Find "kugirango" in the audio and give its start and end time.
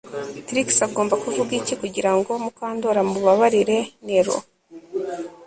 1.81-2.31